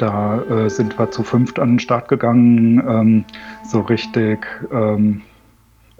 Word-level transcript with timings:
Da 0.00 0.40
äh, 0.44 0.70
sind 0.70 0.98
wir 0.98 1.10
zu 1.10 1.22
fünft 1.22 1.58
an 1.58 1.72
den 1.72 1.78
Start 1.78 2.08
gegangen, 2.08 2.82
ähm, 2.88 3.24
so 3.68 3.82
richtig 3.82 4.46
ähm, 4.72 5.20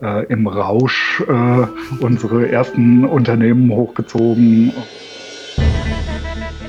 äh, 0.00 0.24
im 0.24 0.46
Rausch 0.46 1.22
äh, 1.28 1.66
unsere 2.02 2.50
ersten 2.50 3.04
Unternehmen 3.04 3.70
hochgezogen. 3.70 4.72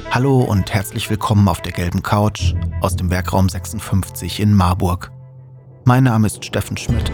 Hallo 0.09 0.41
und 0.41 0.73
herzlich 0.73 1.09
willkommen 1.09 1.47
auf 1.47 1.61
der 1.61 1.71
gelben 1.71 2.03
Couch 2.03 2.53
aus 2.81 2.97
dem 2.97 3.09
Werkraum 3.09 3.47
56 3.47 4.41
in 4.41 4.53
Marburg. 4.53 5.09
Mein 5.85 6.03
Name 6.03 6.27
ist 6.27 6.43
Steffen 6.43 6.75
Schmidt 6.75 7.13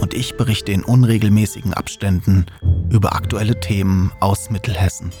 und 0.00 0.14
ich 0.14 0.36
berichte 0.36 0.72
in 0.72 0.82
unregelmäßigen 0.82 1.74
Abständen 1.74 2.46
über 2.90 3.14
aktuelle 3.14 3.60
Themen 3.60 4.10
aus 4.18 4.50
Mittelhessen. 4.50 5.12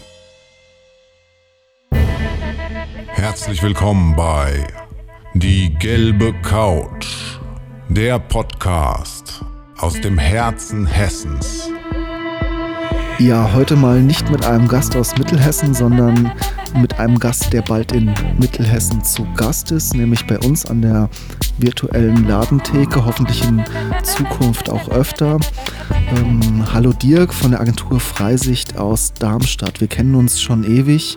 Herzlich 3.08 3.62
willkommen 3.62 4.14
bei 4.14 4.66
Die 5.32 5.72
gelbe 5.74 6.34
Couch, 6.42 7.38
der 7.88 8.18
Podcast 8.18 9.42
aus 9.78 9.98
dem 10.00 10.18
Herzen 10.18 10.84
Hessens. 10.84 11.70
Ja, 13.18 13.52
heute 13.54 13.76
mal 13.76 14.02
nicht 14.02 14.30
mit 14.30 14.44
einem 14.44 14.68
Gast 14.68 14.96
aus 14.96 15.16
Mittelhessen, 15.16 15.72
sondern 15.72 16.30
mit 16.76 16.98
einem 16.98 17.18
Gast, 17.18 17.52
der 17.54 17.62
bald 17.62 17.92
in 17.92 18.12
Mittelhessen 18.38 19.02
zu 19.02 19.26
Gast 19.34 19.70
ist, 19.70 19.94
nämlich 19.94 20.26
bei 20.26 20.38
uns 20.40 20.66
an 20.66 20.82
der 20.82 21.08
virtuellen 21.58 22.28
Ladentheke, 22.28 23.04
hoffentlich 23.04 23.44
in 23.44 23.64
Zukunft 24.02 24.68
auch 24.68 24.90
öfter. 24.90 25.38
Ähm, 26.16 26.64
hallo 26.72 26.92
Dirk 26.92 27.32
von 27.32 27.52
der 27.52 27.60
Agentur 27.60 27.98
Freisicht 27.98 28.76
aus 28.76 29.14
Darmstadt. 29.14 29.80
Wir 29.80 29.88
kennen 29.88 30.14
uns 30.14 30.42
schon 30.42 30.64
ewig 30.64 31.16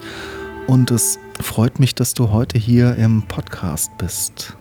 und 0.67 0.91
es 0.91 1.19
freut 1.39 1.79
mich, 1.79 1.95
dass 1.95 2.13
du 2.13 2.31
heute 2.31 2.57
hier 2.57 2.95
im 2.95 3.23
Podcast 3.23 3.91
bist. 3.97 4.57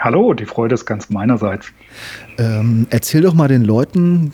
Hallo, 0.00 0.34
die 0.34 0.46
Freude 0.46 0.74
ist 0.74 0.86
ganz 0.86 1.10
meinerseits. 1.10 1.72
Ähm, 2.38 2.86
erzähl 2.90 3.22
doch 3.22 3.34
mal 3.34 3.48
den 3.48 3.64
Leuten, 3.64 4.32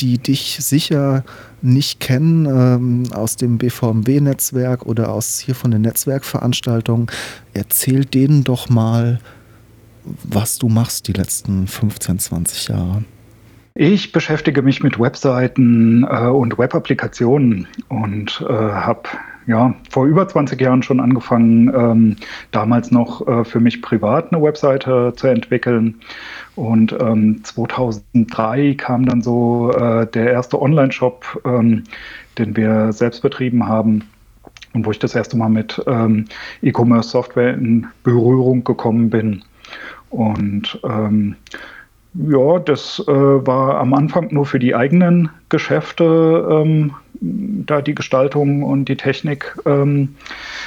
die 0.00 0.18
dich 0.18 0.58
sicher 0.60 1.24
nicht 1.60 2.00
kennen 2.00 2.46
ähm, 2.46 3.12
aus 3.12 3.36
dem 3.36 3.58
BVMW-Netzwerk 3.58 4.84
oder 4.86 5.12
aus 5.12 5.38
hier 5.38 5.54
von 5.54 5.70
den 5.70 5.82
Netzwerkveranstaltungen, 5.82 7.06
erzähl 7.54 8.04
denen 8.04 8.44
doch 8.44 8.68
mal, 8.68 9.20
was 10.24 10.58
du 10.58 10.68
machst 10.68 11.08
die 11.08 11.12
letzten 11.12 11.66
15, 11.66 12.18
20 12.18 12.68
Jahre. 12.68 13.04
Ich 13.74 14.12
beschäftige 14.12 14.62
mich 14.62 14.82
mit 14.82 14.98
Webseiten 14.98 16.04
äh, 16.04 16.26
und 16.26 16.58
Web-Applikationen 16.58 17.66
und 17.88 18.44
äh, 18.46 18.52
habe 18.52 19.08
ja, 19.46 19.74
vor 19.90 20.06
über 20.06 20.28
20 20.28 20.60
Jahren 20.60 20.82
schon 20.82 21.00
angefangen, 21.00 21.72
ähm, 21.74 22.16
damals 22.50 22.90
noch 22.90 23.26
äh, 23.26 23.44
für 23.44 23.60
mich 23.60 23.82
privat 23.82 24.32
eine 24.32 24.42
Webseite 24.42 25.12
zu 25.16 25.26
entwickeln. 25.26 26.00
Und 26.54 26.92
ähm, 27.00 27.42
2003 27.42 28.74
kam 28.74 29.06
dann 29.06 29.22
so 29.22 29.72
äh, 29.72 30.06
der 30.06 30.32
erste 30.32 30.60
Online-Shop, 30.60 31.42
ähm, 31.44 31.84
den 32.38 32.56
wir 32.56 32.92
selbst 32.92 33.22
betrieben 33.22 33.66
haben 33.66 34.04
und 34.74 34.86
wo 34.86 34.90
ich 34.90 34.98
das 34.98 35.14
erste 35.14 35.36
Mal 35.36 35.48
mit 35.48 35.82
ähm, 35.86 36.26
E-Commerce-Software 36.62 37.54
in 37.54 37.86
Berührung 38.04 38.64
gekommen 38.64 39.10
bin. 39.10 39.42
Und 40.10 40.78
ähm, 40.84 41.36
ja, 42.14 42.58
das 42.58 43.02
äh, 43.08 43.12
war 43.12 43.78
am 43.78 43.94
Anfang 43.94 44.28
nur 44.32 44.44
für 44.44 44.58
die 44.58 44.74
eigenen 44.74 45.30
Geschäfte, 45.48 46.46
ähm, 46.50 46.92
da 47.22 47.80
die 47.80 47.94
Gestaltung 47.94 48.62
und 48.62 48.86
die 48.86 48.96
Technik 48.96 49.56
ähm, 49.64 50.16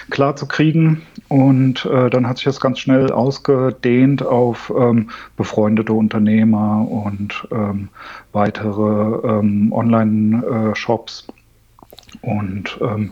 klar 0.10 0.36
zu 0.36 0.48
kriegen. 0.48 1.02
Und 1.28 1.86
äh, 1.86 2.10
dann 2.10 2.28
hat 2.28 2.38
sich 2.38 2.46
das 2.46 2.60
ganz 2.60 2.80
schnell 2.80 3.12
ausgedehnt 3.12 4.26
auf 4.26 4.72
ähm, 4.78 5.10
befreundete 5.38 5.94
Unternehmer 5.94 6.88
und 6.90 7.48
ähm, 7.52 7.90
weitere 8.32 9.40
ähm, 9.40 9.72
Online-Shops. 9.74 11.28
Und 12.22 12.78
ähm, 12.82 13.12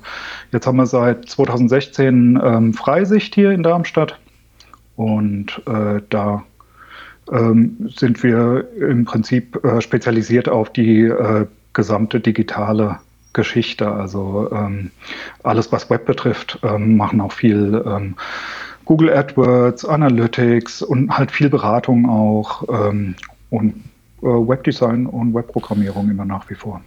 jetzt 0.51 0.65
haben 0.65 0.77
wir 0.77 0.85
seit 0.85 1.27
2016 1.27 2.73
Freisicht 2.73 3.35
hier 3.35 3.51
in 3.51 3.63
Darmstadt. 3.63 4.17
Und 4.95 5.61
äh, 5.67 6.01
da 6.09 6.43
ähm, 7.31 7.89
sind 7.95 8.21
wir 8.23 8.67
im 8.77 9.05
Prinzip 9.05 9.63
äh, 9.63 9.81
spezialisiert 9.81 10.49
auf 10.49 10.71
die 10.71 11.03
äh, 11.03 11.45
gesamte 11.73 12.19
digitale 12.19 12.99
Geschichte. 13.33 13.91
Also 13.91 14.49
ähm, 14.51 14.91
alles, 15.43 15.71
was 15.71 15.89
Web 15.89 16.05
betrifft, 16.05 16.59
ähm, 16.63 16.97
machen 16.97 17.21
auch 17.21 17.31
viel 17.31 17.83
ähm, 17.85 18.15
Google 18.85 19.11
AdWords, 19.13 19.85
Analytics 19.85 20.81
und 20.81 21.17
halt 21.17 21.31
viel 21.31 21.49
Beratung 21.49 22.09
auch 22.09 22.63
ähm, 22.69 23.15
und 23.49 23.75
äh, 24.21 24.25
Webdesign 24.25 25.05
und 25.05 25.33
Webprogrammierung 25.33 26.09
immer 26.09 26.25
nach 26.25 26.49
wie 26.49 26.55
vor. 26.55 26.81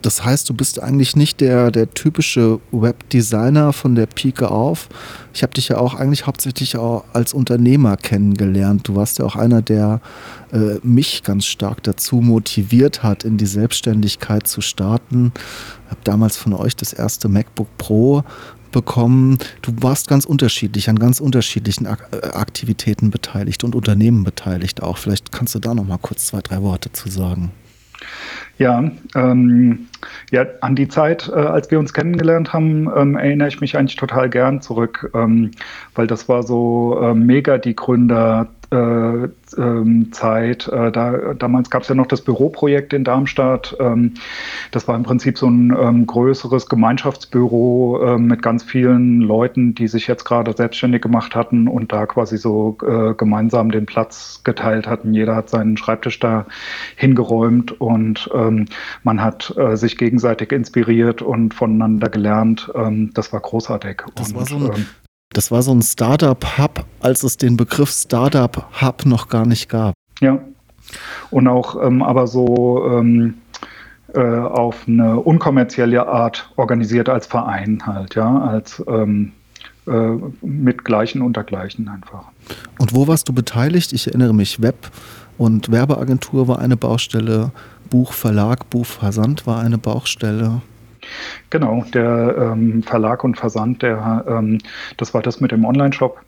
Das 0.00 0.24
heißt, 0.24 0.48
du 0.48 0.54
bist 0.54 0.82
eigentlich 0.82 1.14
nicht 1.16 1.40
der, 1.40 1.70
der 1.70 1.90
typische 1.90 2.60
Webdesigner 2.72 3.72
von 3.72 3.94
der 3.94 4.06
Pike 4.06 4.50
auf. 4.50 4.88
Ich 5.34 5.42
habe 5.42 5.52
dich 5.52 5.68
ja 5.68 5.78
auch 5.78 5.94
eigentlich 5.94 6.26
hauptsächlich 6.26 6.76
auch 6.76 7.04
als 7.12 7.34
Unternehmer 7.34 7.96
kennengelernt. 7.96 8.88
Du 8.88 8.96
warst 8.96 9.18
ja 9.18 9.24
auch 9.24 9.36
einer, 9.36 9.62
der 9.62 10.00
äh, 10.52 10.78
mich 10.82 11.22
ganz 11.22 11.46
stark 11.46 11.82
dazu 11.82 12.16
motiviert 12.16 13.02
hat, 13.02 13.24
in 13.24 13.36
die 13.36 13.46
Selbstständigkeit 13.46 14.46
zu 14.46 14.60
starten. 14.60 15.32
Ich 15.84 15.90
habe 15.90 16.00
damals 16.04 16.36
von 16.36 16.52
euch 16.54 16.74
das 16.74 16.92
erste 16.92 17.28
MacBook 17.28 17.68
Pro 17.78 18.24
bekommen. 18.72 19.38
Du 19.60 19.72
warst 19.80 20.08
ganz 20.08 20.24
unterschiedlich, 20.24 20.88
an 20.88 20.98
ganz 20.98 21.20
unterschiedlichen 21.20 21.86
äh, 21.86 21.96
Aktivitäten 22.32 23.10
beteiligt 23.10 23.62
und 23.62 23.74
Unternehmen 23.74 24.24
beteiligt 24.24 24.82
auch. 24.82 24.98
Vielleicht 24.98 25.30
kannst 25.30 25.54
du 25.54 25.58
da 25.60 25.74
noch 25.74 25.86
mal 25.86 25.98
kurz 25.98 26.26
zwei, 26.26 26.40
drei 26.40 26.62
Worte 26.62 26.90
zu 26.90 27.08
sagen. 27.08 27.52
Ja, 28.58 28.90
ähm, 29.14 29.88
ja, 30.30 30.46
an 30.60 30.76
die 30.76 30.88
Zeit, 30.88 31.28
äh, 31.28 31.38
als 31.38 31.70
wir 31.70 31.78
uns 31.78 31.92
kennengelernt 31.92 32.52
haben, 32.52 32.90
ähm, 32.94 33.16
erinnere 33.16 33.48
ich 33.48 33.60
mich 33.60 33.76
eigentlich 33.76 33.96
total 33.96 34.28
gern 34.30 34.60
zurück, 34.60 35.10
ähm, 35.14 35.50
weil 35.94 36.06
das 36.06 36.28
war 36.28 36.42
so 36.42 36.98
äh, 37.00 37.14
mega 37.14 37.58
die 37.58 37.76
Gründer 37.76 38.48
Zeit. 38.72 40.68
Äh, 40.68 40.92
da, 40.92 41.34
damals 41.34 41.70
gab 41.70 41.82
es 41.82 41.88
ja 41.88 41.94
noch 41.94 42.06
das 42.06 42.22
Büroprojekt 42.22 42.92
in 42.92 43.04
Darmstadt. 43.04 43.76
Ähm, 43.80 44.14
das 44.70 44.88
war 44.88 44.96
im 44.96 45.02
Prinzip 45.02 45.38
so 45.38 45.46
ein 45.48 45.76
ähm, 45.78 46.06
größeres 46.06 46.68
Gemeinschaftsbüro 46.68 48.00
äh, 48.02 48.18
mit 48.18 48.42
ganz 48.42 48.64
vielen 48.64 49.20
Leuten, 49.20 49.74
die 49.74 49.88
sich 49.88 50.06
jetzt 50.06 50.24
gerade 50.24 50.54
selbstständig 50.56 51.02
gemacht 51.02 51.34
hatten 51.34 51.68
und 51.68 51.92
da 51.92 52.06
quasi 52.06 52.38
so 52.38 52.78
äh, 52.82 53.14
gemeinsam 53.14 53.70
den 53.70 53.86
Platz 53.86 54.40
geteilt 54.44 54.86
hatten. 54.86 55.12
Jeder 55.12 55.36
hat 55.36 55.50
seinen 55.50 55.76
Schreibtisch 55.76 56.18
da 56.18 56.46
hingeräumt 56.96 57.80
und 57.80 58.30
ähm, 58.34 58.66
man 59.02 59.22
hat 59.22 59.54
äh, 59.56 59.76
sich 59.76 59.98
gegenseitig 59.98 60.52
inspiriert 60.52 61.22
und 61.22 61.54
voneinander 61.54 62.08
gelernt. 62.08 62.70
Ähm, 62.74 63.10
das 63.14 63.32
war 63.32 63.40
großartig. 63.40 64.02
Das 64.14 64.32
und, 64.32 64.38
war 64.38 64.46
so 64.46 64.56
ein 64.70 64.86
das 65.32 65.50
war 65.50 65.62
so 65.62 65.72
ein 65.72 65.82
Startup-Hub, 65.82 66.84
als 67.00 67.22
es 67.22 67.36
den 67.36 67.56
Begriff 67.56 67.90
Startup-Hub 67.90 69.06
noch 69.06 69.28
gar 69.28 69.46
nicht 69.46 69.68
gab. 69.68 69.94
Ja. 70.20 70.38
Und 71.30 71.48
auch 71.48 71.82
ähm, 71.82 72.02
aber 72.02 72.26
so 72.26 72.86
ähm, 72.90 73.34
äh, 74.14 74.20
auf 74.20 74.84
eine 74.86 75.20
unkommerzielle 75.20 76.06
Art 76.06 76.50
organisiert 76.56 77.08
als 77.08 77.26
Verein 77.26 77.82
halt, 77.86 78.14
ja, 78.14 78.40
als 78.40 78.82
ähm, 78.86 79.32
äh, 79.86 80.16
mit 80.42 80.84
Gleichen 80.84 81.22
untergleichen 81.22 81.88
einfach. 81.88 82.24
Und 82.78 82.94
wo 82.94 83.08
warst 83.08 83.28
du 83.28 83.32
beteiligt? 83.32 83.92
Ich 83.92 84.06
erinnere 84.06 84.34
mich, 84.34 84.60
Web- 84.60 84.90
und 85.38 85.72
Werbeagentur 85.72 86.46
war 86.46 86.58
eine 86.58 86.76
Baustelle, 86.76 87.52
Buchverlag, 87.90 88.68
Buchversand 88.70 89.46
war 89.46 89.60
eine 89.60 89.78
Baustelle. 89.78 90.60
Genau, 91.50 91.84
der 91.92 92.36
ähm, 92.38 92.82
Verlag 92.82 93.24
und 93.24 93.36
Versand, 93.36 93.82
der, 93.82 94.24
ähm, 94.28 94.58
das 94.96 95.14
war 95.14 95.22
das 95.22 95.40
mit 95.40 95.52
dem 95.52 95.64
Online-Shop. 95.64 96.20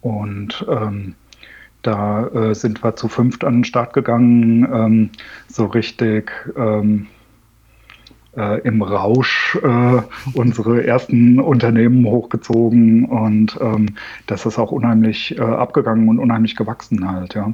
Und 0.00 0.64
ähm, 0.68 1.14
da 1.82 2.26
äh, 2.26 2.54
sind 2.54 2.84
wir 2.84 2.96
zu 2.96 3.08
fünft 3.08 3.44
an 3.44 3.58
den 3.58 3.64
Start 3.64 3.92
gegangen, 3.92 4.68
ähm, 4.72 5.10
so 5.48 5.66
richtig 5.66 6.30
ähm, 6.56 7.06
äh, 8.36 8.60
im 8.60 8.82
Rausch 8.82 9.58
äh, 9.62 10.02
unsere 10.34 10.86
ersten 10.86 11.40
Unternehmen 11.40 12.04
hochgezogen 12.04 13.06
und 13.06 13.58
ähm, 13.60 13.96
das 14.26 14.46
ist 14.46 14.58
auch 14.58 14.70
unheimlich 14.70 15.36
äh, 15.38 15.40
abgegangen 15.40 16.08
und 16.08 16.18
unheimlich 16.18 16.56
gewachsen 16.56 17.10
halt, 17.10 17.34
ja. 17.34 17.52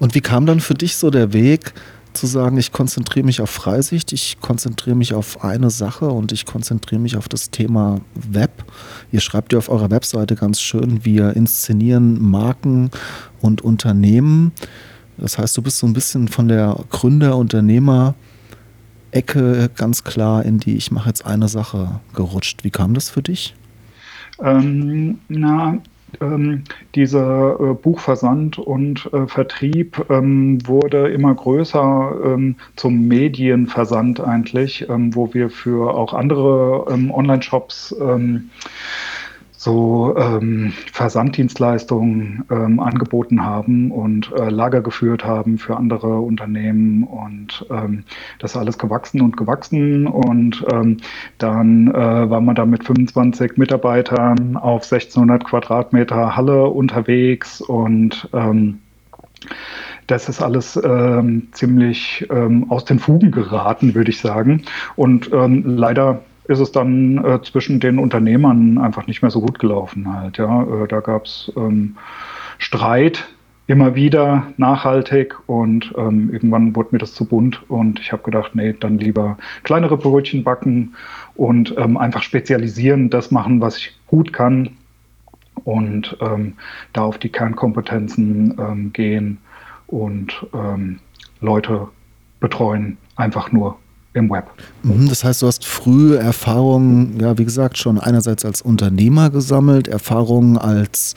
Und 0.00 0.14
wie 0.16 0.20
kam 0.20 0.44
dann 0.44 0.58
für 0.58 0.74
dich 0.74 0.96
so 0.96 1.10
der 1.10 1.32
Weg, 1.32 1.72
zu 2.12 2.26
sagen, 2.26 2.56
ich 2.56 2.72
konzentriere 2.72 3.26
mich 3.26 3.40
auf 3.40 3.50
Freisicht, 3.50 4.12
ich 4.12 4.40
konzentriere 4.40 4.96
mich 4.96 5.14
auf 5.14 5.44
eine 5.44 5.70
Sache 5.70 6.08
und 6.08 6.32
ich 6.32 6.46
konzentriere 6.46 7.00
mich 7.00 7.16
auf 7.16 7.28
das 7.28 7.50
Thema 7.50 8.00
Web. 8.14 8.64
Ihr 9.12 9.20
schreibt 9.20 9.52
ja 9.52 9.58
auf 9.58 9.68
eurer 9.68 9.90
Webseite 9.90 10.34
ganz 10.34 10.60
schön, 10.60 11.04
wir 11.04 11.36
inszenieren 11.36 12.22
Marken 12.22 12.90
und 13.40 13.62
Unternehmen. 13.62 14.52
Das 15.16 15.38
heißt, 15.38 15.56
du 15.56 15.62
bist 15.62 15.78
so 15.78 15.86
ein 15.86 15.92
bisschen 15.92 16.28
von 16.28 16.48
der 16.48 16.76
Gründer, 16.90 17.36
Unternehmer, 17.36 18.14
Ecke 19.10 19.70
ganz 19.74 20.04
klar 20.04 20.44
in 20.44 20.58
die 20.58 20.76
Ich 20.76 20.90
mache 20.90 21.08
jetzt 21.08 21.24
eine 21.24 21.48
Sache 21.48 22.00
gerutscht. 22.14 22.62
Wie 22.62 22.70
kam 22.70 22.94
das 22.94 23.10
für 23.10 23.22
dich? 23.22 23.54
Ähm, 24.40 25.18
na, 25.28 25.78
ähm, 26.20 26.64
dieser 26.94 27.60
äh, 27.60 27.74
Buchversand 27.74 28.58
und 28.58 29.10
äh, 29.12 29.26
Vertrieb 29.26 30.06
ähm, 30.10 30.66
wurde 30.66 31.08
immer 31.08 31.34
größer 31.34 32.12
ähm, 32.24 32.56
zum 32.76 33.06
Medienversand 33.08 34.20
eigentlich, 34.20 34.88
ähm, 34.88 35.14
wo 35.14 35.32
wir 35.34 35.50
für 35.50 35.94
auch 35.94 36.14
andere 36.14 36.86
ähm, 36.90 37.10
Online-Shops 37.10 37.94
ähm, 38.00 38.50
so 39.68 40.16
ähm, 40.16 40.72
Versanddienstleistungen 40.94 42.42
ähm, 42.50 42.80
angeboten 42.80 43.44
haben 43.44 43.90
und 43.90 44.32
äh, 44.32 44.48
Lager 44.48 44.80
geführt 44.80 45.26
haben 45.26 45.58
für 45.58 45.76
andere 45.76 46.20
Unternehmen 46.20 47.04
und 47.04 47.66
ähm, 47.68 48.04
das 48.38 48.52
ist 48.52 48.56
alles 48.56 48.78
gewachsen 48.78 49.20
und 49.20 49.36
gewachsen 49.36 50.06
und 50.06 50.64
ähm, 50.72 50.96
dann 51.36 51.88
äh, 51.88 52.30
war 52.30 52.40
man 52.40 52.54
da 52.54 52.64
mit 52.64 52.84
25 52.84 53.58
Mitarbeitern 53.58 54.56
auf 54.56 54.84
1600 54.84 55.44
Quadratmeter 55.44 56.34
Halle 56.34 56.68
unterwegs 56.68 57.60
und 57.60 58.26
ähm, 58.32 58.78
das 60.06 60.30
ist 60.30 60.40
alles 60.40 60.80
ähm, 60.82 61.48
ziemlich 61.52 62.26
ähm, 62.30 62.70
aus 62.70 62.86
den 62.86 62.98
Fugen 62.98 63.30
geraten, 63.32 63.94
würde 63.94 64.10
ich 64.10 64.20
sagen. 64.20 64.62
Und 64.96 65.30
ähm, 65.34 65.62
leider 65.66 66.22
ist 66.48 66.58
es 66.58 66.72
dann 66.72 67.24
äh, 67.24 67.40
zwischen 67.42 67.78
den 67.78 67.98
Unternehmern 67.98 68.78
einfach 68.78 69.06
nicht 69.06 69.22
mehr 69.22 69.30
so 69.30 69.40
gut 69.40 69.58
gelaufen 69.58 70.12
halt. 70.12 70.38
Ja, 70.38 70.62
äh, 70.62 70.88
da 70.88 71.00
gab 71.00 71.26
es 71.26 71.52
ähm, 71.56 71.96
Streit 72.58 73.28
immer 73.66 73.94
wieder 73.94 74.46
nachhaltig 74.56 75.36
und 75.46 75.94
ähm, 75.98 76.32
irgendwann 76.32 76.74
wurde 76.74 76.88
mir 76.92 76.98
das 76.98 77.12
zu 77.12 77.26
bunt 77.26 77.70
und 77.70 78.00
ich 78.00 78.12
habe 78.12 78.22
gedacht, 78.22 78.54
nee, 78.54 78.72
dann 78.72 78.98
lieber 78.98 79.36
kleinere 79.62 79.98
Brötchen 79.98 80.42
backen 80.42 80.94
und 81.34 81.74
ähm, 81.76 81.98
einfach 81.98 82.22
spezialisieren, 82.22 83.10
das 83.10 83.30
machen, 83.30 83.60
was 83.60 83.76
ich 83.76 83.94
gut 84.06 84.32
kann 84.32 84.70
und 85.64 86.16
ähm, 86.22 86.54
da 86.94 87.02
auf 87.02 87.18
die 87.18 87.28
Kernkompetenzen 87.28 88.56
ähm, 88.58 88.92
gehen 88.94 89.36
und 89.86 90.46
ähm, 90.54 91.00
Leute 91.42 91.88
betreuen, 92.40 92.96
einfach 93.16 93.52
nur 93.52 93.76
im 94.14 94.30
Web. 94.30 94.50
Mhm, 94.82 95.08
das 95.08 95.24
heißt, 95.24 95.42
du 95.42 95.46
hast 95.46 95.66
frühe 95.66 96.18
Erfahrungen, 96.18 97.18
ja, 97.20 97.36
wie 97.38 97.44
gesagt, 97.44 97.78
schon 97.78 97.98
einerseits 97.98 98.44
als 98.44 98.62
Unternehmer 98.62 99.30
gesammelt, 99.30 99.88
Erfahrungen 99.88 100.58
als 100.58 101.14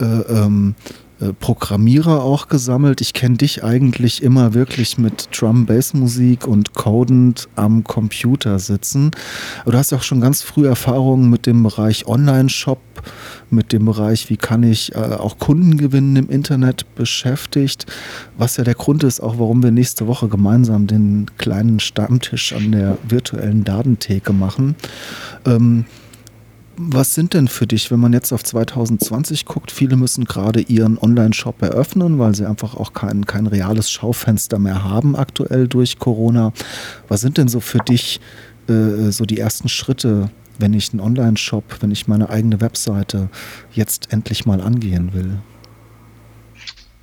äh, 0.00 0.04
ähm, 0.04 0.74
äh, 0.78 0.92
Programmierer 1.38 2.22
auch 2.22 2.48
gesammelt. 2.48 3.00
Ich 3.00 3.12
kenne 3.12 3.36
dich 3.36 3.62
eigentlich 3.62 4.22
immer 4.22 4.54
wirklich 4.54 4.98
mit 4.98 5.28
Drum-Bass-Musik 5.32 6.46
und 6.46 6.74
codend 6.74 7.48
am 7.54 7.84
Computer 7.84 8.58
sitzen. 8.58 9.12
Du 9.64 9.72
hast 9.72 9.92
auch 9.92 10.02
schon 10.02 10.20
ganz 10.20 10.42
früh 10.42 10.66
Erfahrungen 10.66 11.30
mit 11.30 11.46
dem 11.46 11.62
Bereich 11.62 12.06
Online-Shop, 12.06 12.80
mit 13.50 13.72
dem 13.72 13.84
Bereich, 13.84 14.30
wie 14.30 14.36
kann 14.36 14.62
ich 14.62 14.94
äh, 14.94 14.98
auch 14.98 15.38
Kunden 15.38 15.76
gewinnen 15.76 16.16
im 16.16 16.28
Internet 16.28 16.94
beschäftigt. 16.94 17.86
Was 18.36 18.56
ja 18.56 18.64
der 18.64 18.74
Grund 18.74 19.04
ist, 19.04 19.20
auch 19.20 19.38
warum 19.38 19.62
wir 19.62 19.70
nächste 19.70 20.06
Woche 20.06 20.28
gemeinsam 20.28 20.86
den 20.86 21.26
kleinen 21.38 21.80
Stammtisch 21.80 22.52
an 22.52 22.72
der 22.72 22.98
virtuellen 23.08 23.64
Datentheke 23.64 24.32
machen. 24.32 24.74
Ähm, 25.46 25.84
was 26.76 27.14
sind 27.14 27.34
denn 27.34 27.48
für 27.48 27.66
dich, 27.66 27.90
wenn 27.90 28.00
man 28.00 28.12
jetzt 28.12 28.32
auf 28.32 28.42
2020 28.42 29.44
guckt? 29.44 29.70
Viele 29.70 29.96
müssen 29.96 30.24
gerade 30.24 30.60
ihren 30.60 30.98
Online-Shop 30.98 31.60
eröffnen, 31.62 32.18
weil 32.18 32.34
sie 32.34 32.46
einfach 32.46 32.74
auch 32.74 32.92
kein, 32.92 33.26
kein 33.26 33.46
reales 33.46 33.90
Schaufenster 33.90 34.58
mehr 34.58 34.82
haben 34.82 35.14
aktuell 35.16 35.68
durch 35.68 35.98
Corona. 35.98 36.52
Was 37.08 37.20
sind 37.20 37.38
denn 37.38 37.48
so 37.48 37.60
für 37.60 37.78
dich 37.78 38.20
äh, 38.68 39.10
so 39.10 39.24
die 39.24 39.38
ersten 39.38 39.68
Schritte, 39.68 40.30
wenn 40.58 40.72
ich 40.74 40.92
einen 40.92 41.00
Online-Shop, 41.00 41.64
wenn 41.80 41.90
ich 41.90 42.08
meine 42.08 42.30
eigene 42.30 42.60
Webseite 42.60 43.28
jetzt 43.72 44.12
endlich 44.12 44.46
mal 44.46 44.60
angehen 44.60 45.12
will? 45.12 45.38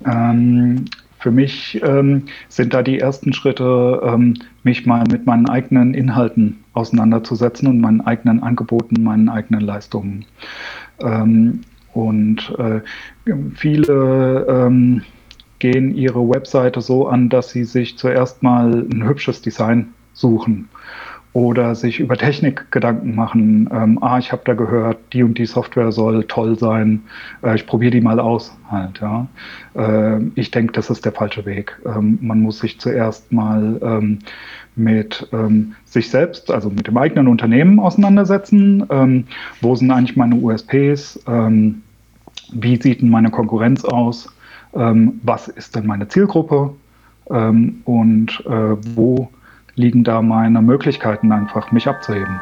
Ähm, 0.04 0.86
für 1.20 1.30
mich 1.30 1.80
ähm, 1.84 2.24
sind 2.48 2.74
da 2.74 2.82
die 2.82 2.98
ersten 2.98 3.32
Schritte, 3.32 4.00
ähm, 4.02 4.34
mich 4.62 4.86
mal 4.86 5.04
mit 5.10 5.26
meinen 5.26 5.48
eigenen 5.48 5.94
Inhalten 5.94 6.64
auseinanderzusetzen 6.72 7.68
und 7.68 7.80
meinen 7.80 8.00
eigenen 8.00 8.42
Angeboten, 8.42 9.02
meinen 9.02 9.28
eigenen 9.28 9.60
Leistungen. 9.60 10.24
Ähm, 11.00 11.60
und 11.92 12.54
äh, 12.58 12.80
viele 13.54 14.46
ähm, 14.48 15.02
gehen 15.58 15.94
ihre 15.94 16.26
Webseite 16.28 16.80
so 16.80 17.06
an, 17.06 17.28
dass 17.28 17.50
sie 17.50 17.64
sich 17.64 17.98
zuerst 17.98 18.42
mal 18.42 18.86
ein 18.90 19.06
hübsches 19.06 19.42
Design 19.42 19.88
suchen 20.14 20.68
oder 21.32 21.76
sich 21.76 22.00
über 22.00 22.16
Technik 22.16 22.72
Gedanken 22.72 23.14
machen. 23.14 23.68
Ähm, 23.72 24.02
ah, 24.02 24.18
ich 24.18 24.32
habe 24.32 24.42
da 24.44 24.54
gehört, 24.54 24.98
die 25.12 25.22
und 25.22 25.38
die 25.38 25.46
Software 25.46 25.92
soll 25.92 26.24
toll 26.24 26.58
sein. 26.58 27.02
Äh, 27.42 27.54
ich 27.54 27.66
probiere 27.66 27.92
die 27.92 28.00
mal 28.00 28.18
aus. 28.18 28.56
Halt, 28.68 29.00
ja. 29.00 29.28
Äh, 29.74 30.22
ich 30.34 30.50
denke, 30.50 30.72
das 30.72 30.90
ist 30.90 31.04
der 31.04 31.12
falsche 31.12 31.46
Weg. 31.46 31.80
Ähm, 31.86 32.18
man 32.20 32.40
muss 32.40 32.58
sich 32.58 32.80
zuerst 32.80 33.30
mal 33.30 33.78
ähm, 33.80 34.18
mit 34.74 35.28
ähm, 35.32 35.74
sich 35.84 36.10
selbst, 36.10 36.50
also 36.50 36.68
mit 36.68 36.88
dem 36.88 36.96
eigenen 36.96 37.28
Unternehmen 37.28 37.78
auseinandersetzen. 37.78 38.84
Ähm, 38.90 39.24
wo 39.60 39.76
sind 39.76 39.90
eigentlich 39.92 40.16
meine 40.16 40.34
USPs? 40.34 41.20
Ähm, 41.28 41.82
wie 42.52 42.80
sieht 42.80 43.02
denn 43.02 43.10
meine 43.10 43.30
Konkurrenz 43.30 43.84
aus? 43.84 44.28
was 44.72 45.48
ist 45.48 45.74
denn 45.74 45.84
meine 45.84 46.06
Zielgruppe? 46.06 46.72
und 47.26 48.44
äh, 48.46 48.76
wo 48.94 49.28
liegen 49.80 50.04
da 50.04 50.20
meine 50.20 50.60
Möglichkeiten 50.60 51.32
einfach, 51.32 51.72
mich 51.72 51.88
abzuheben. 51.88 52.38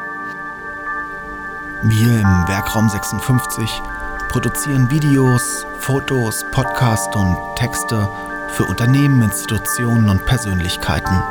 Wir 1.83 2.19
im 2.19 2.47
Werkraum 2.47 2.89
56 2.89 3.81
produzieren 4.27 4.91
Videos, 4.91 5.65
Fotos, 5.79 6.45
Podcasts 6.51 7.15
und 7.15 7.37
Texte 7.55 8.07
für 8.49 8.65
Unternehmen, 8.65 9.21
Institutionen 9.21 10.09
und 10.09 10.25
Persönlichkeiten. 10.25 11.23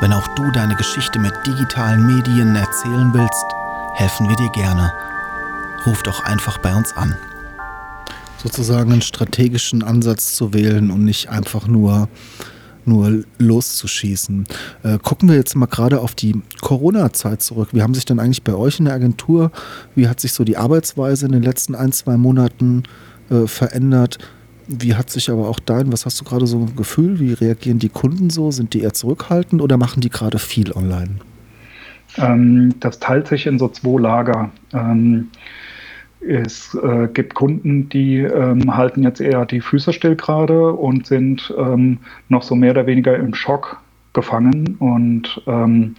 Wenn 0.00 0.14
auch 0.14 0.26
du 0.28 0.50
deine 0.50 0.74
Geschichte 0.74 1.18
mit 1.18 1.34
digitalen 1.46 2.06
Medien 2.06 2.56
erzählen 2.56 3.12
willst, 3.12 3.44
helfen 3.94 4.28
wir 4.28 4.36
dir 4.36 4.50
gerne. 4.50 4.92
Ruf 5.86 6.02
doch 6.02 6.24
einfach 6.24 6.58
bei 6.58 6.74
uns 6.74 6.96
an. 6.96 7.14
Sozusagen 8.38 8.90
einen 8.90 9.02
strategischen 9.02 9.82
Ansatz 9.84 10.34
zu 10.34 10.54
wählen 10.54 10.90
und 10.90 11.04
nicht 11.04 11.28
einfach 11.28 11.68
nur 11.68 12.08
nur 12.84 13.24
loszuschießen. 13.38 14.46
Äh, 14.82 14.98
gucken 14.98 15.28
wir 15.28 15.36
jetzt 15.36 15.54
mal 15.54 15.66
gerade 15.66 16.00
auf 16.00 16.14
die 16.14 16.40
Corona-Zeit 16.60 17.42
zurück. 17.42 17.70
Wie 17.72 17.82
haben 17.82 17.94
sich 17.94 18.04
denn 18.04 18.18
eigentlich 18.18 18.42
bei 18.42 18.54
euch 18.54 18.78
in 18.78 18.86
der 18.86 18.94
Agentur, 18.94 19.50
wie 19.94 20.08
hat 20.08 20.20
sich 20.20 20.32
so 20.32 20.44
die 20.44 20.56
Arbeitsweise 20.56 21.26
in 21.26 21.32
den 21.32 21.42
letzten 21.42 21.74
ein, 21.74 21.92
zwei 21.92 22.16
Monaten 22.16 22.84
äh, 23.30 23.46
verändert? 23.46 24.18
Wie 24.68 24.94
hat 24.94 25.10
sich 25.10 25.30
aber 25.30 25.48
auch 25.48 25.58
dein, 25.58 25.92
was 25.92 26.06
hast 26.06 26.20
du 26.20 26.24
gerade 26.24 26.46
so 26.46 26.58
ein 26.58 26.76
Gefühl? 26.76 27.18
Wie 27.18 27.32
reagieren 27.32 27.78
die 27.78 27.88
Kunden 27.88 28.30
so? 28.30 28.50
Sind 28.50 28.74
die 28.74 28.80
eher 28.80 28.92
zurückhaltend 28.92 29.60
oder 29.60 29.76
machen 29.76 30.00
die 30.00 30.10
gerade 30.10 30.38
viel 30.38 30.72
online? 30.72 31.16
Ähm, 32.16 32.74
das 32.80 32.98
teilt 32.98 33.28
sich 33.28 33.46
in 33.46 33.58
so 33.58 33.68
zwei 33.68 34.00
Lager. 34.00 34.50
Ähm, 34.72 35.28
es 36.26 36.74
äh, 36.74 37.08
gibt 37.12 37.34
Kunden, 37.34 37.88
die 37.88 38.18
ähm, 38.18 38.76
halten 38.76 39.02
jetzt 39.02 39.20
eher 39.20 39.44
die 39.46 39.60
Füße 39.60 39.92
still 39.92 40.16
gerade 40.16 40.72
und 40.72 41.06
sind 41.06 41.52
ähm, 41.56 41.98
noch 42.28 42.42
so 42.42 42.54
mehr 42.54 42.72
oder 42.72 42.86
weniger 42.86 43.16
im 43.16 43.34
Schock 43.34 43.80
gefangen 44.12 44.76
und 44.78 45.42
ähm, 45.46 45.96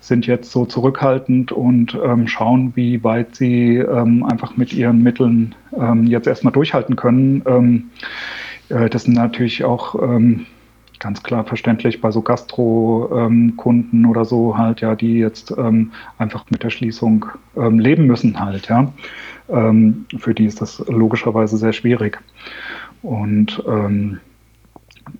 sind 0.00 0.26
jetzt 0.26 0.52
so 0.52 0.66
zurückhaltend 0.66 1.52
und 1.52 1.98
ähm, 2.04 2.28
schauen, 2.28 2.72
wie 2.76 3.02
weit 3.02 3.34
sie 3.34 3.76
ähm, 3.78 4.24
einfach 4.24 4.56
mit 4.56 4.72
ihren 4.72 5.02
Mitteln 5.02 5.54
ähm, 5.76 6.06
jetzt 6.06 6.26
erstmal 6.26 6.52
durchhalten 6.52 6.96
können. 6.96 7.90
Äh, 8.68 8.90
das 8.90 9.04
sind 9.04 9.14
natürlich 9.14 9.64
auch 9.64 9.94
ganz 10.98 11.22
klar 11.22 11.44
verständlich 11.44 12.00
bei 12.00 12.10
so 12.10 12.22
Gastro-Kunden 12.22 14.04
ähm, 14.04 14.10
oder 14.10 14.24
so 14.24 14.56
halt, 14.56 14.80
ja, 14.80 14.94
die 14.94 15.18
jetzt 15.18 15.52
ähm, 15.56 15.92
einfach 16.18 16.44
mit 16.50 16.62
der 16.62 16.70
Schließung 16.70 17.26
ähm, 17.56 17.78
leben 17.78 18.06
müssen 18.06 18.38
halt, 18.38 18.68
ja. 18.68 18.92
Ähm, 19.48 20.06
für 20.18 20.34
die 20.34 20.46
ist 20.46 20.60
das 20.60 20.82
logischerweise 20.88 21.56
sehr 21.56 21.72
schwierig. 21.72 22.20
Und 23.02 23.62
ähm, 23.66 24.20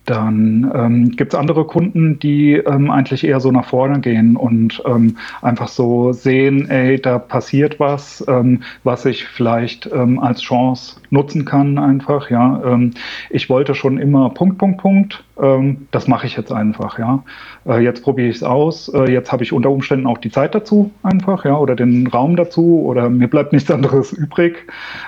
dann 0.05 0.71
ähm, 0.73 1.11
gibt 1.11 1.33
es 1.33 1.39
andere 1.39 1.65
Kunden, 1.65 2.19
die 2.19 2.53
ähm, 2.53 2.91
eigentlich 2.91 3.23
eher 3.23 3.39
so 3.39 3.51
nach 3.51 3.65
vorne 3.65 3.99
gehen 3.99 4.35
und 4.35 4.81
ähm, 4.85 5.17
einfach 5.41 5.67
so 5.67 6.11
sehen, 6.13 6.69
ey, 6.69 6.99
da 6.99 7.19
passiert 7.19 7.79
was, 7.79 8.23
ähm, 8.27 8.63
was 8.83 9.05
ich 9.05 9.25
vielleicht 9.25 9.89
ähm, 9.91 10.19
als 10.19 10.41
Chance 10.41 10.99
nutzen 11.09 11.45
kann 11.45 11.77
einfach. 11.77 12.29
Ja, 12.29 12.61
ähm, 12.65 12.91
ich 13.29 13.49
wollte 13.49 13.75
schon 13.75 13.97
immer 13.97 14.29
Punkt, 14.29 14.57
Punkt, 14.57 14.81
Punkt. 14.81 15.23
Ähm, 15.39 15.87
das 15.91 16.07
mache 16.07 16.27
ich 16.27 16.35
jetzt 16.35 16.51
einfach. 16.51 16.99
Ja, 16.99 17.23
äh, 17.65 17.79
jetzt 17.79 18.03
probiere 18.03 18.29
ich 18.29 18.37
es 18.37 18.43
aus. 18.43 18.89
Äh, 18.89 19.11
jetzt 19.11 19.31
habe 19.31 19.43
ich 19.43 19.53
unter 19.53 19.69
Umständen 19.69 20.07
auch 20.07 20.17
die 20.17 20.31
Zeit 20.31 20.55
dazu 20.55 20.91
einfach, 21.03 21.45
ja, 21.45 21.57
oder 21.57 21.75
den 21.75 22.07
Raum 22.07 22.35
dazu 22.35 22.81
oder 22.85 23.09
mir 23.09 23.27
bleibt 23.27 23.53
nichts 23.53 23.71
anderes 23.71 24.11
übrig. 24.13 24.67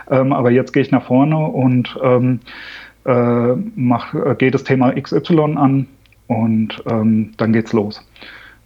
Ähm, 0.09 0.33
aber 0.33 0.51
jetzt 0.51 0.71
gehe 0.71 0.83
ich 0.83 0.91
nach 0.91 1.03
vorne 1.03 1.38
und 1.38 1.98
ähm, 2.03 2.39
äh, 3.05 3.55
mach, 3.75 4.13
äh, 4.13 4.35
geht 4.37 4.53
das 4.53 4.63
Thema 4.63 4.91
XY 4.93 5.55
an 5.55 5.87
und 6.27 6.83
ähm, 6.89 7.31
dann 7.37 7.53
geht's 7.53 7.73
los. 7.73 8.05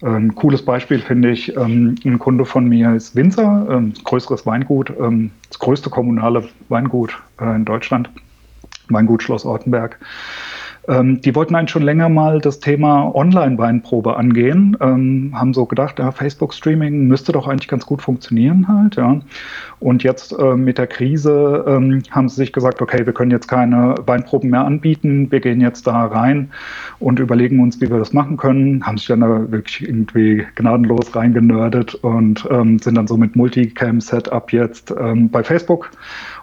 Ein 0.01 0.35
cooles 0.35 0.63
Beispiel 0.63 0.99
finde 0.99 1.31
ich, 1.31 1.55
ähm, 1.55 1.95
ein 2.03 2.19
Kunde 2.19 2.43
von 2.43 2.67
mir 2.67 2.93
ist 2.93 3.15
Winzer, 3.15 3.67
ähm, 3.69 3.93
größeres 4.03 4.45
Weingut, 4.45 4.91
ähm, 4.99 5.31
das 5.47 5.59
größte 5.59 5.89
kommunale 5.89 6.49
Weingut 6.67 7.17
äh, 7.39 7.55
in 7.55 7.63
Deutschland, 7.63 8.09
Weingut 8.89 9.23
Schloss 9.23 9.45
Ortenberg. 9.45 9.97
Ähm, 10.87 11.21
die 11.21 11.33
wollten 11.33 11.55
eigentlich 11.55 11.71
schon 11.71 11.83
länger 11.83 12.09
mal 12.09 12.39
das 12.39 12.59
Thema 12.59 13.13
Online-Weinprobe 13.15 14.17
angehen, 14.17 14.75
ähm, 14.81 15.31
haben 15.33 15.53
so 15.53 15.65
gedacht, 15.65 15.99
ja, 15.99 16.11
Facebook-Streaming 16.11 17.07
müsste 17.07 17.31
doch 17.31 17.47
eigentlich 17.47 17.69
ganz 17.69 17.85
gut 17.85 18.01
funktionieren 18.01 18.67
halt, 18.67 18.97
ja. 18.97 19.21
Und 19.79 20.03
jetzt 20.03 20.33
äh, 20.37 20.55
mit 20.55 20.77
der 20.77 20.87
Krise 20.87 21.63
ähm, 21.67 22.03
haben 22.11 22.27
sie 22.27 22.35
sich 22.35 22.51
gesagt, 22.51 22.81
okay, 22.81 23.05
wir 23.05 23.13
können 23.13 23.31
jetzt 23.31 23.47
keine 23.47 23.95
Weinproben 24.05 24.49
mehr 24.49 24.65
anbieten, 24.65 25.31
wir 25.31 25.39
gehen 25.39 25.61
jetzt 25.61 25.87
da 25.87 26.05
rein 26.05 26.51
und 26.99 27.19
überlegen 27.19 27.61
uns, 27.61 27.79
wie 27.79 27.89
wir 27.89 27.99
das 27.99 28.11
machen 28.11 28.35
können, 28.35 28.85
haben 28.85 28.97
sich 28.97 29.07
dann 29.07 29.21
da 29.21 29.51
wirklich 29.51 29.87
irgendwie 29.87 30.45
gnadenlos 30.55 31.15
reingenördet 31.15 31.95
und 31.95 32.45
ähm, 32.51 32.79
sind 32.79 32.95
dann 32.95 33.07
so 33.07 33.15
mit 33.15 33.35
Multicam-Setup 33.37 34.51
jetzt 34.51 34.93
ähm, 34.99 35.29
bei 35.29 35.43
Facebook 35.43 35.91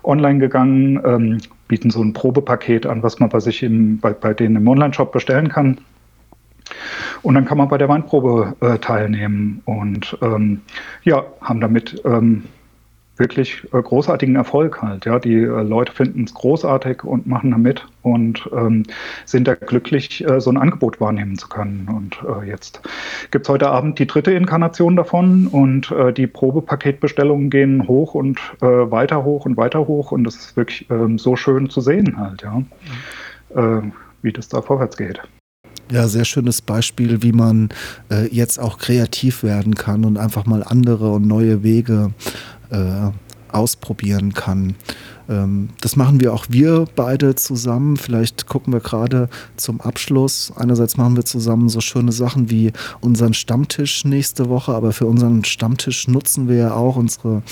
online 0.02 0.38
gegangen, 0.38 1.00
ähm, 1.04 1.38
bieten 1.70 1.90
so 1.90 2.02
ein 2.02 2.12
Probepaket 2.12 2.84
an, 2.84 3.04
was 3.04 3.20
man 3.20 3.28
bei 3.28 3.38
sich 3.38 3.62
im, 3.62 4.00
bei, 4.00 4.12
bei 4.12 4.34
denen 4.34 4.56
im 4.56 4.66
Online-Shop 4.66 5.12
bestellen 5.12 5.48
kann. 5.48 5.78
Und 7.22 7.34
dann 7.34 7.44
kann 7.44 7.58
man 7.58 7.68
bei 7.68 7.78
der 7.78 7.88
Weinprobe 7.88 8.56
äh, 8.60 8.78
teilnehmen 8.78 9.62
und 9.66 10.18
ähm, 10.20 10.62
ja, 11.04 11.24
haben 11.40 11.60
damit 11.60 12.02
ähm, 12.04 12.44
wirklich 13.20 13.62
äh, 13.72 13.80
großartigen 13.80 14.34
Erfolg 14.34 14.82
halt. 14.82 15.04
Ja, 15.04 15.20
die 15.20 15.36
äh, 15.36 15.62
Leute 15.62 15.92
finden 15.92 16.24
es 16.24 16.34
großartig 16.34 17.04
und 17.04 17.28
machen 17.28 17.52
da 17.52 17.58
mit 17.58 17.86
und 18.02 18.50
ähm, 18.52 18.82
sind 19.26 19.46
da 19.46 19.54
glücklich, 19.54 20.26
äh, 20.28 20.40
so 20.40 20.50
ein 20.50 20.56
Angebot 20.56 21.00
wahrnehmen 21.00 21.38
zu 21.38 21.48
können. 21.48 21.88
Und 21.88 22.18
äh, 22.28 22.48
jetzt 22.48 22.80
gibt 23.30 23.46
es 23.46 23.48
heute 23.48 23.68
Abend 23.70 24.00
die 24.00 24.06
dritte 24.06 24.32
Inkarnation 24.32 24.96
davon 24.96 25.46
und 25.46 25.94
die 26.16 26.26
Probepaketbestellungen 26.26 27.50
gehen 27.50 27.86
hoch 27.86 28.14
und 28.14 28.40
weiter 28.60 29.24
hoch 29.24 29.44
und 29.44 29.56
weiter 29.58 29.86
hoch 29.86 30.12
und 30.12 30.24
das 30.24 30.36
ist 30.36 30.56
wirklich 30.56 30.88
ähm, 30.90 31.18
so 31.18 31.36
schön 31.36 31.68
zu 31.68 31.80
sehen 31.82 32.16
halt, 32.16 32.42
ja, 32.42 32.62
mhm. 33.54 33.92
wie 34.22 34.32
das 34.32 34.48
da 34.48 34.62
vorwärts 34.62 34.96
geht. 34.96 35.20
Ja, 35.90 36.06
sehr 36.06 36.24
schönes 36.24 36.62
Beispiel, 36.62 37.22
wie 37.22 37.32
man 37.32 37.70
äh, 38.10 38.28
jetzt 38.28 38.60
auch 38.60 38.78
kreativ 38.78 39.42
werden 39.42 39.74
kann 39.74 40.04
und 40.04 40.18
einfach 40.18 40.46
mal 40.46 40.62
andere 40.62 41.10
und 41.10 41.26
neue 41.26 41.64
Wege 41.64 42.12
äh, 42.70 43.10
ausprobieren 43.50 44.32
kann. 44.32 44.76
Ähm, 45.30 45.68
das 45.80 45.96
machen 45.96 46.20
wir 46.20 46.34
auch 46.34 46.46
wir 46.48 46.86
beide 46.96 47.36
zusammen. 47.36 47.96
Vielleicht 47.96 48.46
gucken 48.46 48.72
wir 48.72 48.80
gerade 48.80 49.28
zum 49.56 49.80
Abschluss. 49.80 50.52
Einerseits 50.56 50.96
machen 50.96 51.16
wir 51.16 51.24
zusammen 51.24 51.68
so 51.68 51.80
schöne 51.80 52.12
Sachen 52.12 52.50
wie 52.50 52.72
unseren 53.00 53.32
Stammtisch 53.32 54.04
nächste 54.04 54.48
Woche, 54.48 54.74
aber 54.74 54.92
für 54.92 55.06
unseren 55.06 55.44
Stammtisch 55.44 56.08
nutzen 56.08 56.48
wir 56.48 56.56
ja 56.56 56.74
auch 56.74 56.96
unsere 56.96 57.42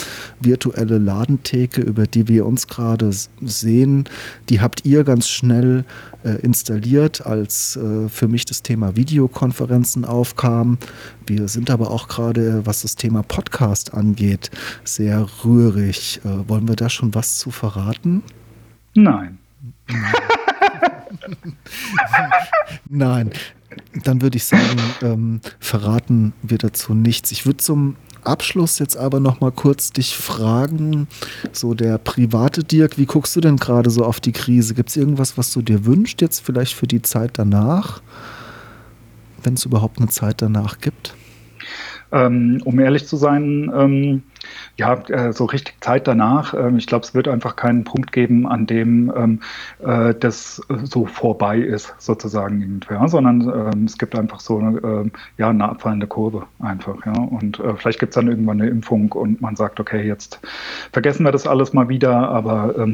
virtuelle 0.40 0.98
Ladentheke, 0.98 1.80
über 1.80 2.06
die 2.06 2.26
wir 2.26 2.44
uns 2.44 2.66
gerade 2.66 3.10
sehen. 3.40 4.04
Die 4.48 4.60
habt 4.60 4.84
ihr 4.84 5.04
ganz 5.04 5.28
schnell 5.28 5.84
äh, 6.24 6.40
installiert, 6.42 7.24
als 7.24 7.76
äh, 7.76 8.08
für 8.08 8.26
mich 8.26 8.44
das 8.44 8.62
Thema 8.62 8.96
Videokonferenzen 8.96 10.04
aufkam. 10.04 10.78
Wir 11.28 11.46
sind 11.48 11.68
aber 11.68 11.90
auch 11.90 12.08
gerade, 12.08 12.64
was 12.64 12.82
das 12.82 12.96
Thema 12.96 13.22
Podcast 13.22 13.92
angeht, 13.92 14.50
sehr 14.82 15.26
rührig. 15.44 16.20
Äh, 16.24 16.48
wollen 16.48 16.66
wir 16.66 16.76
da 16.76 16.88
schon 16.88 17.14
was 17.14 17.36
zu 17.36 17.50
verraten? 17.50 18.22
Nein. 18.94 19.38
Nein. 22.88 23.30
Dann 24.04 24.22
würde 24.22 24.38
ich 24.38 24.46
sagen, 24.46 24.80
ähm, 25.02 25.40
verraten 25.60 26.32
wir 26.42 26.56
dazu 26.56 26.94
nichts. 26.94 27.30
Ich 27.30 27.44
würde 27.44 27.58
zum 27.58 27.96
Abschluss 28.24 28.78
jetzt 28.78 28.96
aber 28.96 29.20
noch 29.20 29.40
mal 29.40 29.52
kurz 29.52 29.90
dich 29.90 30.16
fragen, 30.16 31.08
so 31.52 31.74
der 31.74 31.98
private 31.98 32.64
Dirk, 32.64 32.96
wie 32.96 33.06
guckst 33.06 33.36
du 33.36 33.42
denn 33.42 33.56
gerade 33.56 33.90
so 33.90 34.04
auf 34.04 34.18
die 34.20 34.32
Krise? 34.32 34.74
Gibt 34.74 34.88
es 34.88 34.96
irgendwas, 34.96 35.36
was 35.36 35.52
du 35.52 35.60
dir 35.60 35.84
wünschst 35.84 36.22
jetzt 36.22 36.40
vielleicht 36.40 36.74
für 36.74 36.86
die 36.86 37.02
Zeit 37.02 37.32
danach, 37.34 38.00
wenn 39.48 39.54
es 39.54 39.64
überhaupt 39.64 39.98
eine 39.98 40.08
Zeit 40.08 40.42
danach 40.42 40.78
gibt? 40.78 41.14
Ähm, 42.12 42.60
um 42.64 42.78
ehrlich 42.78 43.06
zu 43.06 43.16
sein, 43.16 43.72
ähm, 43.74 44.22
ja, 44.76 44.94
äh, 45.08 45.32
so 45.32 45.46
richtig 45.46 45.74
Zeit 45.80 46.06
danach. 46.06 46.52
Ähm, 46.52 46.76
ich 46.76 46.86
glaube, 46.86 47.04
es 47.04 47.14
wird 47.14 47.28
einfach 47.28 47.56
keinen 47.56 47.84
Punkt 47.84 48.12
geben, 48.12 48.46
an 48.46 48.66
dem 48.66 49.40
äh, 49.80 50.14
das 50.14 50.62
so 50.84 51.06
vorbei 51.06 51.58
ist, 51.58 51.94
sozusagen 51.98 52.60
irgendwie, 52.60 52.92
ja, 52.92 53.08
sondern 53.08 53.86
es 53.86 53.96
gibt 53.96 54.14
einfach 54.18 54.40
so 54.40 54.58
eine, 54.58 54.78
äh, 54.78 55.10
ja, 55.38 55.48
eine 55.48 55.68
abfallende 55.68 56.06
Kurve 56.06 56.46
einfach. 56.58 56.96
Ja, 57.06 57.12
und 57.12 57.58
äh, 57.60 57.74
vielleicht 57.76 58.00
gibt 58.00 58.10
es 58.10 58.14
dann 58.14 58.28
irgendwann 58.28 58.60
eine 58.60 58.70
Impfung 58.70 59.12
und 59.12 59.40
man 59.40 59.56
sagt, 59.56 59.80
okay, 59.80 60.06
jetzt 60.06 60.40
vergessen 60.92 61.24
wir 61.24 61.32
das 61.32 61.46
alles 61.46 61.72
mal 61.72 61.88
wieder, 61.88 62.28
aber 62.28 62.86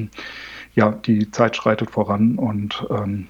ja, 0.75 0.91
die 0.91 1.31
Zeit 1.31 1.57
schreitet 1.57 1.91
voran 1.91 2.37
und 2.37 2.85
äh, 2.91 3.25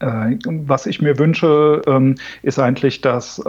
was 0.00 0.86
ich 0.86 1.02
mir 1.02 1.18
wünsche, 1.18 1.82
ähm, 1.86 2.14
ist 2.42 2.58
eigentlich, 2.58 3.00
dass 3.00 3.42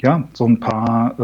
ja, 0.00 0.28
so 0.32 0.46
ein 0.46 0.60
paar 0.60 1.14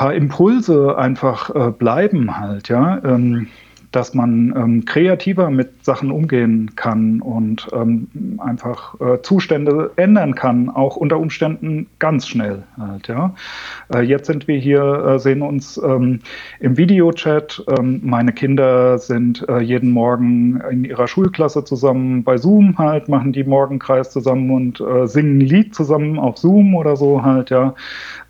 paar 0.00 0.14
Impulse 0.14 0.96
einfach 0.96 1.54
äh, 1.54 1.70
bleiben 1.72 2.38
halt, 2.38 2.70
ja. 2.70 3.04
Ähm, 3.04 3.48
dass 3.92 4.14
man 4.14 4.54
ähm, 4.56 4.84
kreativer 4.86 5.50
mit 5.50 5.79
Sachen 5.90 6.12
umgehen 6.12 6.70
kann 6.76 7.20
und 7.20 7.66
ähm, 7.72 8.06
einfach 8.38 8.94
äh, 9.00 9.20
Zustände 9.22 9.90
ändern 9.96 10.36
kann, 10.36 10.68
auch 10.70 10.94
unter 10.94 11.18
Umständen 11.18 11.88
ganz 11.98 12.28
schnell 12.28 12.62
halt, 12.78 13.08
ja. 13.08 13.34
Äh, 13.92 14.02
jetzt 14.02 14.28
sind 14.28 14.46
wir 14.46 14.56
hier, 14.56 14.82
äh, 14.82 15.18
sehen 15.18 15.42
uns 15.42 15.80
ähm, 15.82 16.20
im 16.60 16.76
Videochat. 16.76 17.64
Ähm, 17.76 18.02
meine 18.04 18.32
Kinder 18.32 18.98
sind 18.98 19.44
äh, 19.48 19.58
jeden 19.58 19.90
Morgen 19.90 20.60
in 20.70 20.84
ihrer 20.84 21.08
Schulklasse 21.08 21.64
zusammen 21.64 22.22
bei 22.22 22.36
Zoom 22.36 22.78
halt, 22.78 23.08
machen 23.08 23.32
die 23.32 23.42
Morgenkreis 23.42 24.12
zusammen 24.12 24.48
und 24.52 24.80
äh, 24.80 25.08
singen 25.08 25.38
ein 25.38 25.40
Lied 25.40 25.74
zusammen 25.74 26.20
auf 26.20 26.38
Zoom 26.38 26.76
oder 26.76 26.94
so 26.94 27.24
halt, 27.24 27.50
ja. 27.50 27.74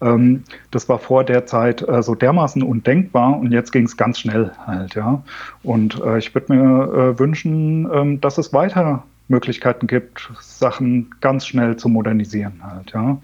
Ähm, 0.00 0.44
das 0.70 0.88
war 0.88 0.98
vor 0.98 1.24
der 1.24 1.44
Zeit 1.44 1.86
äh, 1.86 2.02
so 2.02 2.14
dermaßen 2.14 2.62
undenkbar 2.62 3.38
und 3.38 3.52
jetzt 3.52 3.70
ging 3.70 3.84
es 3.84 3.98
ganz 3.98 4.18
schnell 4.18 4.52
halt, 4.66 4.94
ja. 4.94 5.22
Und 5.62 6.00
ich 6.16 6.34
würde 6.34 6.54
mir 6.54 7.18
wünschen, 7.18 7.49
ähm, 7.92 8.20
dass 8.20 8.38
es 8.38 8.52
weiter 8.52 9.04
Möglichkeiten 9.28 9.86
gibt, 9.86 10.30
Sachen 10.40 11.10
ganz 11.20 11.46
schnell 11.46 11.76
zu 11.76 11.88
modernisieren 11.88 12.60
halt, 12.62 12.90
ja. 12.92 13.18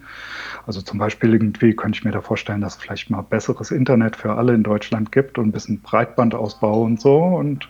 Also 0.66 0.80
zum 0.80 0.98
Beispiel 0.98 1.32
irgendwie 1.32 1.74
könnte 1.74 1.98
ich 1.98 2.04
mir 2.04 2.12
da 2.12 2.20
vorstellen, 2.20 2.60
dass 2.60 2.76
es 2.76 2.82
vielleicht 2.82 3.10
mal 3.10 3.22
besseres 3.22 3.70
Internet 3.70 4.16
für 4.16 4.34
alle 4.34 4.54
in 4.54 4.62
Deutschland 4.62 5.10
gibt 5.10 5.36
und 5.38 5.48
ein 5.48 5.52
bisschen 5.52 5.80
Breitbandausbau 5.80 6.82
und 6.82 7.00
so. 7.00 7.16
Und 7.16 7.68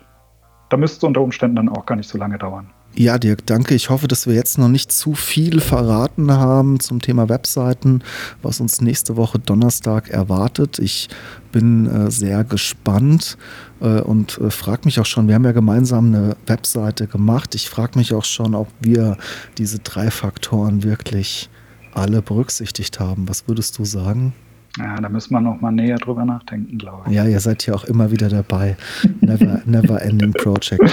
da 0.69 0.77
müsste 0.77 0.99
es 0.99 1.05
unter 1.05 1.23
Umständen 1.23 1.57
dann 1.57 1.69
auch 1.69 1.87
gar 1.87 1.97
nicht 1.97 2.09
so 2.09 2.19
lange 2.19 2.39
dauern. 2.39 2.71
Ja, 2.99 3.19
Dirk, 3.19 3.45
danke. 3.45 3.75
Ich 3.75 3.91
hoffe, 3.91 4.09
dass 4.09 4.27
wir 4.27 4.33
jetzt 4.33 4.57
noch 4.57 4.69
nicht 4.69 4.91
zu 4.91 5.13
viel 5.13 5.61
verraten 5.61 6.33
haben 6.33 6.81
zum 6.81 7.03
Thema 7.03 7.29
Webseiten, 7.29 8.01
was 8.41 8.59
uns 8.59 8.81
nächste 8.81 9.19
Woche 9.19 9.39
Donnerstag 9.39 10.09
erwartet. 10.09 10.79
Ich 10.79 11.11
bin 11.53 11.87
äh, 11.87 12.11
sehr 12.11 12.43
gespannt 12.43 13.37
äh, 13.83 14.01
und 14.01 14.39
äh, 14.39 14.51
frage 14.51 14.83
mich 14.87 14.99
auch 14.99 15.05
schon, 15.05 15.29
wir 15.29 15.35
haben 15.35 15.45
ja 15.45 15.53
gemeinsam 15.53 16.07
eine 16.07 16.37
Webseite 16.47 17.07
gemacht. 17.07 17.55
Ich 17.55 17.69
frage 17.69 17.99
mich 17.99 18.15
auch 18.15 18.25
schon, 18.25 18.55
ob 18.55 18.69
wir 18.81 19.19
diese 19.59 19.79
drei 19.81 20.11
Faktoren 20.11 20.83
wirklich 20.83 21.51
alle 21.93 22.23
berücksichtigt 22.23 22.99
haben. 22.99 23.29
Was 23.29 23.47
würdest 23.47 23.79
du 23.79 23.85
sagen? 23.85 24.33
Ja, 24.79 24.97
da 24.97 25.11
müssen 25.11 25.35
wir 25.35 25.41
noch 25.41 25.61
mal 25.61 25.71
näher 25.71 25.97
drüber 25.97 26.25
nachdenken, 26.25 26.79
glaube 26.79 27.03
ich. 27.09 27.15
Ja, 27.15 27.27
ihr 27.27 27.41
seid 27.41 27.67
ja 27.67 27.75
auch 27.75 27.85
immer 27.85 28.11
wieder 28.11 28.31
dabei. 28.31 28.79
Never, 29.21 29.61
never 29.67 30.01
ending 30.01 30.33
project. 30.33 30.83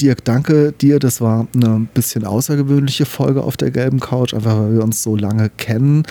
Dirk, 0.00 0.24
danke 0.24 0.72
dir. 0.72 0.98
Das 0.98 1.20
war 1.20 1.46
eine 1.54 1.88
bisschen 1.92 2.24
außergewöhnliche 2.24 3.04
Folge 3.04 3.42
auf 3.42 3.56
der 3.56 3.70
gelben 3.70 4.00
Couch, 4.00 4.32
einfach 4.32 4.58
weil 4.58 4.74
wir 4.74 4.84
uns 4.84 5.02
so 5.02 5.16
lange 5.16 5.50
kennen. 5.50 6.04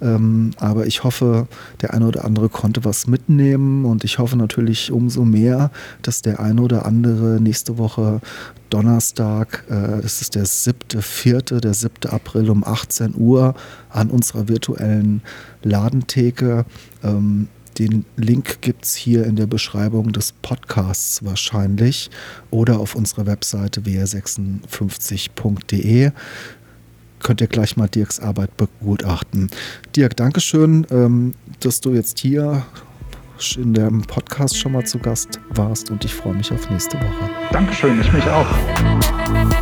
Ähm, 0.00 0.52
aber 0.58 0.86
ich 0.86 1.04
hoffe, 1.04 1.48
der 1.80 1.92
eine 1.94 2.06
oder 2.06 2.24
andere 2.24 2.48
konnte 2.48 2.84
was 2.84 3.06
mitnehmen 3.06 3.84
und 3.84 4.04
ich 4.04 4.18
hoffe 4.18 4.36
natürlich 4.36 4.92
umso 4.92 5.24
mehr, 5.24 5.70
dass 6.02 6.22
der 6.22 6.40
eine 6.40 6.62
oder 6.62 6.86
andere 6.86 7.40
nächste 7.40 7.78
Woche 7.78 8.20
Donnerstag, 8.70 9.64
äh, 9.68 10.00
das 10.00 10.22
ist 10.22 10.34
der 10.34 10.46
siebte, 10.46 11.02
vierte, 11.02 11.60
der 11.60 11.74
siebte 11.74 12.12
April 12.12 12.48
um 12.48 12.64
18 12.64 13.14
Uhr 13.16 13.54
an 13.90 14.08
unserer 14.10 14.48
virtuellen 14.48 15.22
Ladentheke 15.62 16.64
ähm, 17.02 17.48
den 17.78 18.04
Link 18.16 18.60
gibt 18.60 18.84
es 18.84 18.94
hier 18.94 19.24
in 19.24 19.36
der 19.36 19.46
Beschreibung 19.46 20.12
des 20.12 20.32
Podcasts 20.42 21.24
wahrscheinlich 21.24 22.10
oder 22.50 22.78
auf 22.78 22.94
unserer 22.94 23.24
Webseite 23.26 23.80
wr56.de. 23.82 26.10
Könnt 27.20 27.40
ihr 27.40 27.46
gleich 27.46 27.76
mal 27.76 27.88
Dirks 27.88 28.20
Arbeit 28.20 28.56
begutachten. 28.56 29.50
Dirk, 29.94 30.16
Dankeschön, 30.16 30.86
ähm, 30.90 31.34
dass 31.60 31.80
du 31.80 31.92
jetzt 31.92 32.18
hier 32.18 32.64
in 33.56 33.74
dem 33.74 34.02
Podcast 34.02 34.58
schon 34.58 34.72
mal 34.72 34.84
zu 34.84 34.98
Gast 34.98 35.40
warst 35.50 35.90
und 35.90 36.04
ich 36.04 36.14
freue 36.14 36.34
mich 36.34 36.52
auf 36.52 36.70
nächste 36.70 36.98
Woche. 36.98 37.30
Dankeschön, 37.50 38.00
ich 38.00 38.12
mich 38.12 38.26
auch. 38.26 39.61